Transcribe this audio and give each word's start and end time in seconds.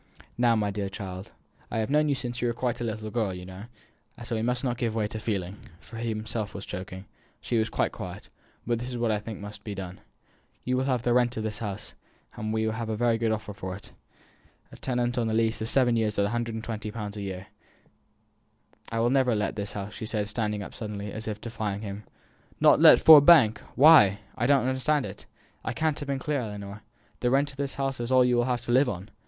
"Now, 0.35 0.55
my 0.55 0.71
dear 0.71 0.89
child 0.89 1.31
I 1.69 1.77
have 1.77 1.91
known 1.91 2.09
you 2.09 2.15
since 2.15 2.41
you 2.41 2.47
were 2.47 2.55
quite 2.55 2.81
a 2.81 2.83
little 2.83 3.11
girl, 3.11 3.35
you 3.35 3.45
know 3.45 3.65
we 4.31 4.41
must 4.41 4.61
try 4.61 4.69
not 4.71 4.79
to 4.79 4.79
give 4.79 4.95
way 4.95 5.05
to 5.05 5.19
feeling" 5.19 5.57
he 5.95 6.07
himself 6.09 6.55
was 6.55 6.65
choking; 6.65 7.05
she 7.39 7.59
was 7.59 7.69
quite 7.69 7.91
quiet 7.91 8.29
"but 8.65 8.81
think 8.81 8.99
what 8.99 9.11
is 9.51 9.57
to 9.59 9.63
be 9.63 9.75
done. 9.75 10.01
You 10.63 10.75
will 10.77 10.85
have 10.85 11.03
the 11.03 11.13
rent 11.13 11.37
of 11.37 11.43
this 11.43 11.59
house, 11.59 11.93
and 12.35 12.51
we 12.51 12.63
have 12.63 12.89
a 12.89 12.95
very 12.95 13.19
good 13.19 13.31
offer 13.31 13.53
for 13.53 13.75
it 13.75 13.91
a 14.71 14.75
tenant 14.77 15.19
on 15.19 15.27
lease 15.37 15.61
of 15.61 15.69
seven 15.69 15.95
years 15.95 16.17
at 16.17 16.25
a 16.25 16.29
hundred 16.29 16.55
and 16.55 16.63
twenty 16.63 16.89
pounds 16.89 17.15
a 17.15 17.21
year" 17.21 17.45
"I 18.91 18.99
will 19.01 19.11
never 19.11 19.35
let 19.35 19.55
this 19.55 19.73
house," 19.73 19.95
said 20.03 20.23
she, 20.25 20.29
standing 20.31 20.63
up 20.63 20.73
suddenly, 20.73 21.09
and 21.09 21.13
as 21.13 21.27
if 21.27 21.39
defying 21.39 21.81
him. 21.81 22.05
"Not 22.59 22.79
let 22.79 22.99
Ford 22.99 23.27
Bank! 23.27 23.59
Why? 23.75 24.21
I 24.35 24.47
don't 24.47 24.65
understand 24.67 25.05
it 25.05 25.27
I 25.63 25.73
can't 25.73 25.99
have 25.99 26.07
been 26.07 26.17
clear 26.17 26.41
Ellinor, 26.41 26.81
the 27.19 27.29
rent 27.29 27.51
of 27.51 27.57
this 27.57 27.75
house 27.75 27.99
is 27.99 28.11
all 28.11 28.25
you 28.25 28.37
will 28.37 28.45
have 28.45 28.61
to 28.61 28.71
live 28.71 28.89
on!" 28.89 29.11